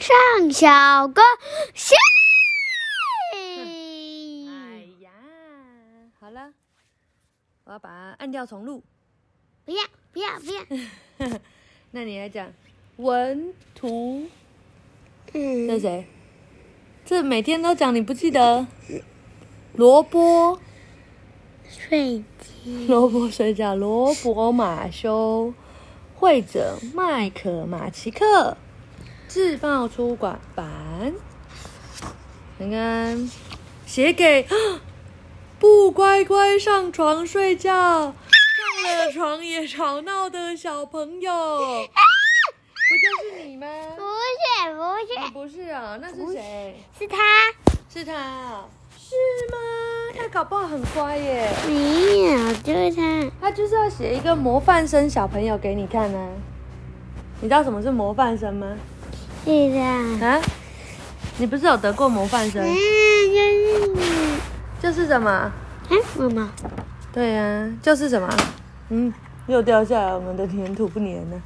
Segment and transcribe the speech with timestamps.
[0.00, 1.22] 上小歌，
[1.74, 1.94] 谢。
[4.48, 5.10] 哎呀，
[6.20, 6.52] 好了，
[7.64, 8.82] 我要把它按掉重录。
[9.64, 9.82] 不要
[10.12, 10.46] 不要不
[11.26, 11.40] 要，
[11.90, 12.52] 那你来讲
[12.96, 14.28] 文图，
[15.32, 16.06] 这是嗯，谁？
[17.04, 18.66] 这每天都讲，你不记得？
[19.74, 20.58] 萝卜，
[21.68, 22.24] 睡觉，
[22.86, 25.52] 萝卜水饺，罗伯马修，
[26.14, 28.56] 会者麦克马奇克，
[29.28, 31.12] 自爆出版版。
[32.58, 33.30] 看看，
[33.86, 34.46] 写给
[35.58, 38.14] 不乖乖上床睡觉，上
[38.96, 41.86] 了床也吵闹的小朋友，不
[43.30, 43.66] 就是你吗？
[43.96, 44.06] 不是
[44.74, 46.82] 不哦是，不是啊，那是谁？
[46.98, 47.18] 是他，
[47.92, 48.64] 是他啊？
[48.98, 49.14] 是
[49.52, 49.58] 吗？
[50.16, 51.48] 他搞不好很乖耶。
[51.66, 56.28] 没有，就是他，他就是要写一个模范生小朋友给你看呢、
[57.40, 58.76] 你知道什么是模范生吗？
[59.48, 59.80] 是的，
[60.26, 60.38] 啊？
[61.38, 62.62] 你不是有得过模范生？
[62.62, 64.02] 嗯，就是你，
[64.82, 65.30] 就是什么？
[65.30, 65.52] 啊，
[66.18, 66.50] 妈妈，
[67.10, 68.28] 对呀、就是什么？
[68.90, 69.10] 嗯，
[69.46, 71.40] 又掉下来，我们的粘土不粘了。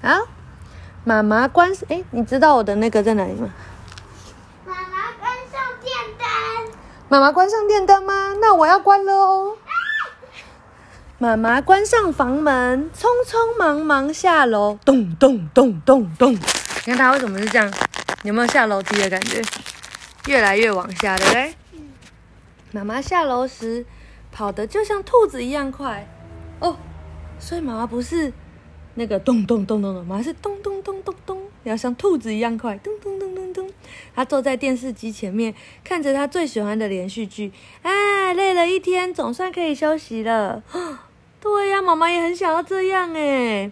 [0.00, 0.20] 啊，
[1.02, 3.50] 妈妈关，哎，你知道我的那个在哪里吗？
[4.64, 6.72] 妈妈关上电灯，
[7.08, 8.36] 妈妈关上电灯吗？
[8.40, 9.56] 那我要关了哦。
[11.18, 16.38] 妈妈关上房门，匆匆忙忙下楼，咚咚咚咚咚。
[16.86, 17.70] 你看他为什么是这样？
[18.22, 19.42] 有没有下楼梯的感觉？
[20.26, 21.54] 越来越往下，对不对？
[22.72, 23.84] 妈妈下楼时
[24.32, 26.06] 跑得就像兔子一样快
[26.60, 26.76] 哦，
[27.38, 28.32] 所以妈妈不是
[28.94, 33.70] 那个咚咚咚咚咚，妈妈是咚咚咚咚咚，要像兔子一样快，咚咚咚咚咚。
[34.14, 40.62] 她坐在电视机前面，看着她最喜欢的连续剧，哎，累了一天，总算可以休息了。
[41.40, 43.70] 对呀、妈妈也很想要这样哎。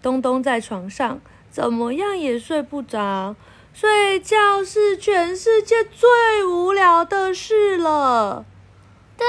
[0.00, 3.34] 东东在床上，怎么样也睡不着。
[3.72, 8.44] 睡觉是全世界最无聊的事了。
[9.16, 9.26] 对，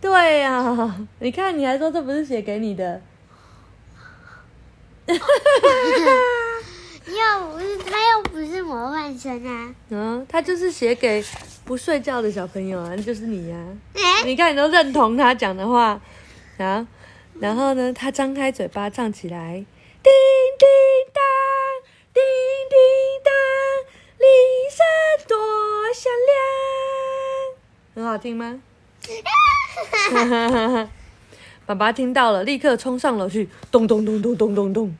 [0.00, 3.00] 对呀、你看，你还说这不是写给你的，
[5.06, 5.14] 又
[7.52, 11.22] 不是他，又不是魔幻生啊，嗯，他就是写给
[11.64, 13.56] 不睡觉的小朋友啊，就是你呀、
[13.94, 16.00] 哎，你看，你都认同他讲的话，
[16.58, 16.86] 啊，
[17.38, 19.64] 然后呢，他张开嘴巴唱起来，
[20.02, 20.12] 叮
[20.58, 20.66] 叮
[21.12, 21.22] 当，
[22.14, 22.22] 叮
[22.70, 22.76] 叮
[23.24, 23.32] 当，
[24.18, 24.26] 铃
[24.70, 24.78] 声
[25.26, 25.36] 多
[25.94, 26.36] 响亮，
[27.94, 28.60] 很好听吗？
[31.66, 34.96] 爸爸听到了，立刻冲上楼去，咚咚咚咚咚咚咚。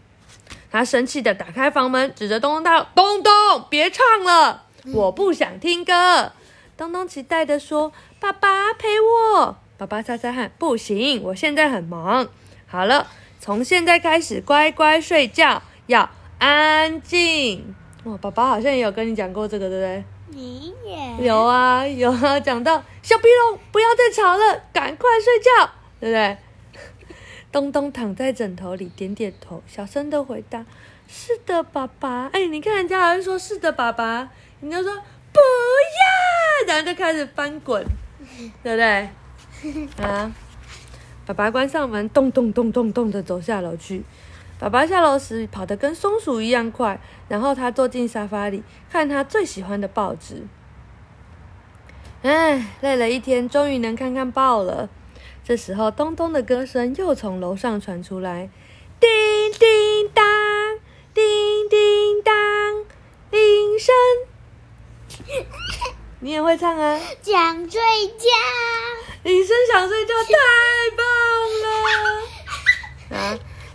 [0.70, 3.32] 他生气的打开房门，指着东东大吼：“东东，
[3.70, 6.32] 别唱了，我不想听歌。”
[6.76, 12.28] 东东期待的说：“爸爸陪我。”爸爸擦擦汗：“不行，我现在很忙。
[12.66, 13.06] 好了，
[13.40, 20.04] 从现在开始乖乖睡觉，要安静。”哇，爸爸好像也有跟你讲过这个，对不对？
[20.30, 26.36] 你也，有啊，有啊，讲到小皮龙不要再吵了，赶快睡觉，对不对？
[27.50, 30.64] 东东躺在枕头里，点点头，小声的回答
[31.08, 34.92] ：“是的，爸爸。”哎，你看人家还会说“是的，爸爸”，你就说
[35.32, 37.84] “不要”，然后就开始翻滚，
[38.62, 39.08] 对不对？
[40.04, 40.30] 啊，
[41.28, 44.02] 爸爸关上门，咚咚咚咚咚的走下楼去。
[44.58, 50.46] 爸爸下楼时跑得跟松鼠一样快，然后他坐进沙发里，看他最喜欢的报纸。
[52.22, 54.88] 唉，累了一天，终于能看看报了。
[55.44, 58.48] 这时候，东东的歌声又从楼上传出来：
[58.98, 59.10] 叮
[59.58, 60.24] 叮当，
[61.12, 62.34] 叮叮当，
[63.30, 63.94] 铃声。
[66.20, 66.98] 你也会唱啊？
[67.20, 67.80] 想睡
[68.16, 68.26] 觉，
[69.24, 71.06] 铃声想睡觉，太棒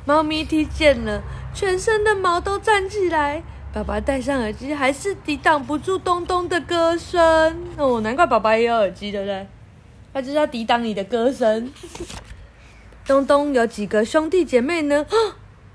[0.05, 1.21] 猫咪听见了，
[1.53, 3.41] 全身的毛都站起来。
[3.73, 7.19] 爸爸戴上耳机，还是抵挡不住东东的歌声。
[7.77, 9.47] 哦，难怪爸爸也有耳机，对不对？
[10.13, 11.71] 他就是要抵挡你的歌声。
[13.07, 15.05] 东东有几个兄弟姐妹呢？
[15.09, 15.17] 啊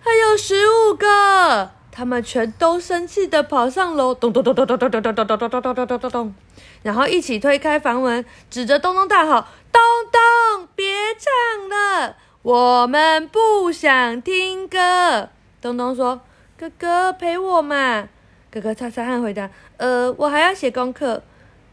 [0.00, 6.34] 还有十五个，他们全都生气的跑上楼，咚咚咚咚咚咚咚咚咚咚咚咚咚咚咚咚，
[6.82, 9.80] 然后一起推开房门，指着东东大吼：“东
[10.12, 15.28] 东，别唱了，我们不想听歌。”
[15.60, 16.20] 东东说
[16.58, 18.08] ：“哥哥陪我嘛。”
[18.50, 21.22] 哥哥擦擦汗回答：“呃，我还要写功课。”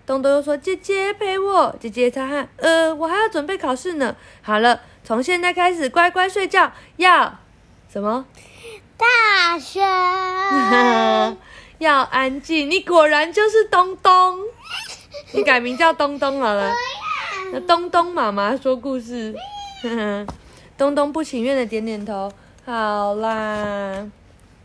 [0.05, 7.37] 东东又说：“姐姐陪我。”姐姐擦汗：“呃，我还要准备考试呢。”好了，从现在开始乖乖睡觉，要
[7.91, 8.25] 什么？
[8.97, 9.81] 大声，
[11.79, 12.69] 要安静。
[12.69, 14.39] 你果然就是东东，
[15.33, 16.73] 你改名叫东东好了。
[17.51, 19.35] 那东东妈妈说故事，
[20.77, 22.31] 东东不情愿的点点头。
[22.65, 24.09] 好啦，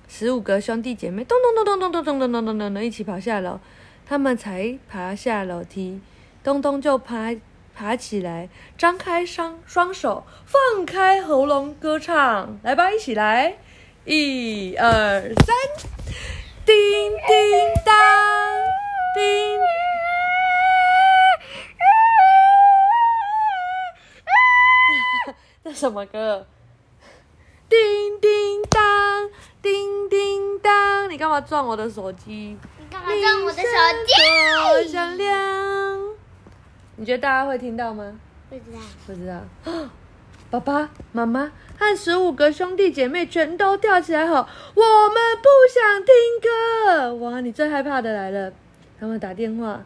[0.09, 3.61] 十五个兄弟姐妹咚咚咚咚咚咚咚咚咚咚咚一起跑下楼。
[4.09, 6.01] 他们才爬下楼梯，
[6.43, 7.33] 东东就爬
[7.73, 12.59] 爬起来，张开双双手，放开喉咙歌唱。
[12.65, 13.57] 来吧，一起来，
[14.05, 15.55] 一二三，
[16.67, 17.95] 叮叮当，
[19.15, 19.90] 叮。
[25.71, 26.45] 这什么歌？
[27.69, 27.79] 叮
[28.21, 29.31] 叮当，
[29.63, 32.59] 叮叮当，你干嘛撞我的手机？
[32.77, 34.89] 你干嘛撞我的手多机？
[34.89, 36.01] 响亮！
[36.97, 38.19] 你觉得大家会听到吗？
[38.49, 38.79] 不知道。
[39.07, 39.41] 不知道。
[40.51, 44.35] 爸爸妈妈和十五个兄弟姐妹全都跳起来吼
[44.75, 46.13] ：“我们不想听
[46.43, 48.53] 歌！”哇，你最害怕的来了！
[48.99, 49.85] 他们打电话，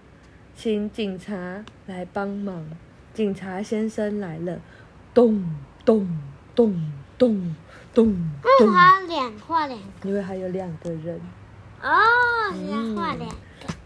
[0.57, 2.67] 请警察来帮忙。
[3.13, 4.59] 警察先生来了，
[5.13, 5.45] 咚
[5.85, 6.09] 咚
[6.55, 7.55] 咚咚
[7.93, 10.09] 咚还有两画两个。
[10.09, 11.21] 因为还有两个人
[11.83, 11.91] 哦，
[12.69, 13.37] 两画两个。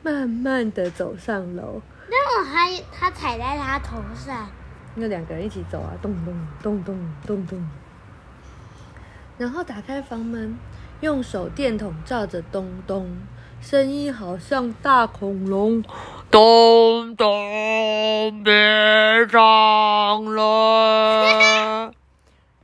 [0.02, 1.82] 慢慢的走上楼。
[2.08, 4.48] 那我还他踩在他头上。
[4.94, 7.68] 那两个人一起走啊，咚咚咚咚咚咚。
[9.36, 10.56] 然后打开房门，
[11.00, 13.16] 用手电筒照着东东，
[13.60, 15.82] 声音好像大恐龙。
[16.30, 18.52] 咚咚，别
[19.28, 21.92] 唱了！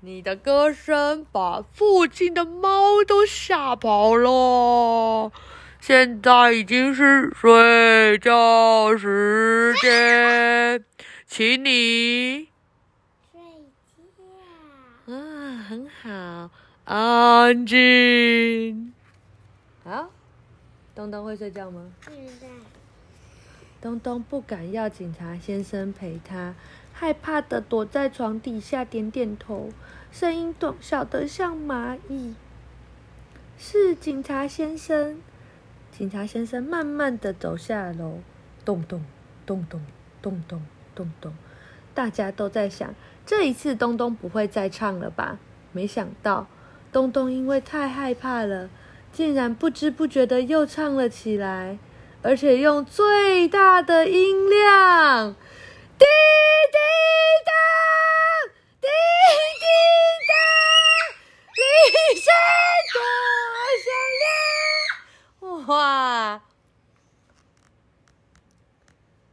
[0.01, 5.33] 你的歌声把附近的猫都吓跑了。
[5.81, 10.85] 现在已经是睡觉时间，
[11.27, 12.49] 请你
[13.33, 13.41] 睡
[15.07, 15.13] 觉。
[15.13, 15.17] 啊，
[15.69, 16.51] 很好，
[16.85, 18.94] 安静。
[20.95, 21.91] 好，东东会睡觉吗？
[22.07, 22.47] 现在
[23.81, 26.55] 东东不敢要警察先生陪他，
[26.93, 29.71] 害怕的躲在床底下点点头，
[30.13, 32.35] 声音短小得像蚂蚁。
[33.59, 35.21] 是警察先生。
[35.91, 38.19] 警察先生慢慢的走下楼，
[38.65, 39.05] 咚咚
[39.47, 39.87] 咚咚
[40.21, 40.63] 咚咚
[40.95, 41.33] 咚咚。
[41.95, 42.93] 大家都在想，
[43.25, 45.39] 这一次东东不会再唱了吧？
[45.71, 46.49] 没想到，
[46.91, 48.69] 东东因为太害怕了，
[49.15, 51.79] 竟然不知不觉的又唱了起来，
[52.21, 55.33] 而且用最大的音量，
[55.97, 56.79] 滴滴
[57.47, 57.53] 答，
[58.81, 58.89] 滴
[59.61, 59.67] 滴
[60.29, 60.35] 答，
[61.55, 61.63] 铃
[62.21, 62.27] 声
[62.93, 62.99] 多
[63.85, 63.87] 响
[65.63, 65.67] 亮！
[65.69, 66.43] 哇！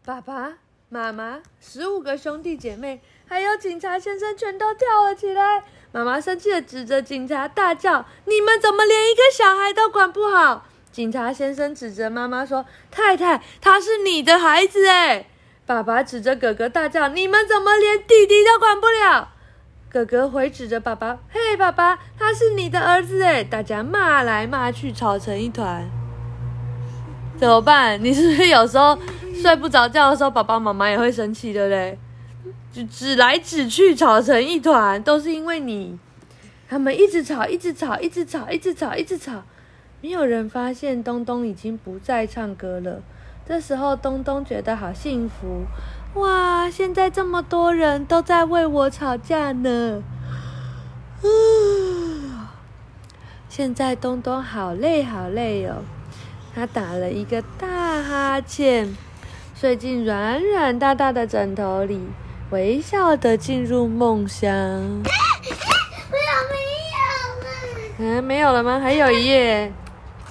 [0.05, 0.59] 爸爸
[0.93, 5.63] 妈妈、十五个兄弟姐妹，还有警察先生，全都跳了起来。
[5.93, 15.27] 妈妈生气的指着警察大叫：“你们怎么连一个小孩都管不好？”警察先生指着妈妈说：“太太，他是你的孩子哎！”
[15.65, 19.29] 爸爸指着哥哥大叫：“你们怎么连弟弟都管不了？”
[19.89, 25.89] 哥哥回指着爸爸：“嘿，爸爸，他是你的儿子哎！”大家骂来骂去，吵成一团。
[27.39, 28.03] 怎么办？
[28.03, 28.99] 你是不是有时候
[29.41, 31.97] 睡不着觉的时候，爸爸妈妈也会生气，的嘞？
[32.71, 35.97] 就指来指去，吵成一团，都是因为你。
[36.69, 39.43] 他们一直吵，一直吵，一直吵，一直吵，一直吵。
[39.99, 43.01] 没有人发现东东已经不再唱歌了。
[43.45, 45.65] 这时候，东东觉得好幸福，
[46.19, 46.69] 哇！
[46.69, 50.01] 现在这么多人都在为我吵架呢。
[51.21, 52.55] 啊！
[53.49, 55.83] 现在东东好累，好累哦。
[56.55, 58.95] 他打了一个大哈欠，
[59.61, 62.01] 睡进软软大大的枕头里，
[62.49, 64.49] 微笑的进入梦乡。
[64.49, 66.57] 我有没
[66.97, 66.97] 有
[67.43, 67.47] 了？
[67.99, 68.79] 嗯，没有了吗？
[68.79, 69.71] 还有一页。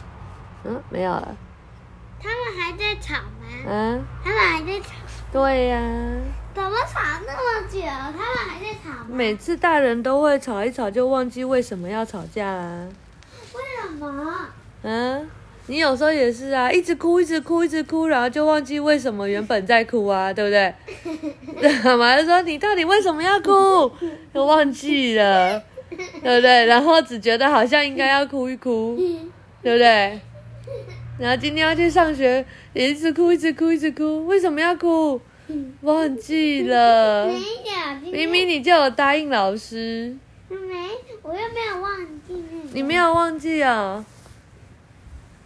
[0.66, 1.36] 嗯，没有了。
[2.20, 3.46] 他们还在吵吗？
[3.68, 4.88] 嗯，他们还在吵，
[5.30, 5.78] 对呀、
[6.52, 7.80] 怎么吵那么久？
[7.82, 9.06] 他们还在吵吗？
[9.08, 12.88] 每次大人都会吵一吵，就忘记为什么要吵架啦。
[13.54, 14.34] 为什么？
[14.82, 15.30] 嗯，
[15.70, 20.74] 你有时候也是啊，一直哭，一直哭，一直哭，然后就忘记为什么原本在哭啊，对不对？
[21.84, 23.88] 妈妈就说你到底为什么要哭？
[24.32, 26.66] 又忘记了，对不对？
[26.66, 28.96] 然后只觉得好像应该要哭一哭，
[29.62, 30.20] 对不对？
[31.20, 35.20] 然后今天要去上学，也一直哭，一直哭，一直哭，为什么要哭？
[35.82, 37.34] 忘记了没。
[38.10, 40.16] 有，明明你就有答应老师，
[40.48, 40.56] 没，
[41.22, 41.96] 我又没有忘
[42.26, 42.44] 记。
[42.72, 44.04] 你没有忘记哦。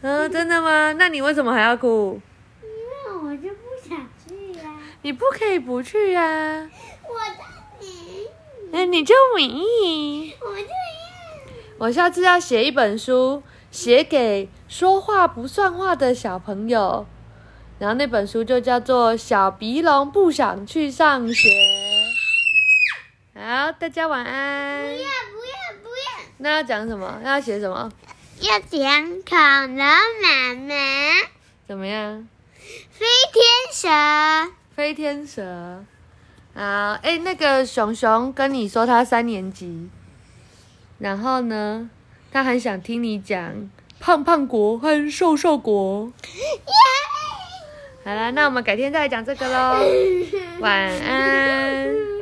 [0.07, 0.93] 嗯，真的吗？
[0.99, 2.21] 那你为什么还要哭？
[2.61, 4.71] 因为我就不想去呀、
[5.01, 6.21] 你不可以不去呀、
[7.09, 7.43] 我的
[7.81, 8.27] 你，
[8.71, 9.63] 哎，你就明。
[10.43, 10.75] 我就要。
[11.79, 17.07] 我下次要写一本书，写给说话不算话的小朋友，
[17.79, 21.49] 然后那本书就叫做《小鼻龙不想去上学》。
[23.37, 24.91] 好，大家晚安不。
[24.91, 26.25] 要不要不要！
[26.37, 27.19] 那要讲什么？
[27.23, 27.91] 那要写什么？
[28.41, 30.75] 要讲恐龙妈妈、
[31.67, 32.29] 怎么样？
[32.91, 34.53] 飞天蛇。
[34.75, 35.85] 飞天蛇。
[36.55, 39.89] 啊，哎，那个熊熊跟你说他三年级，
[40.99, 41.89] 然后呢，
[42.33, 46.13] 他很想听你讲胖胖国和瘦瘦国。
[48.05, 49.85] 好了，那我们改天再来讲这个喽。
[50.61, 52.05] 晚安。